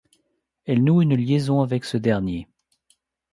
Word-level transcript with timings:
Elle 0.65 0.83
noue 0.83 1.03
une 1.03 1.13
liaison 1.15 1.61
avec 1.61 1.85
ce 1.85 1.95
dernier. 1.95 2.47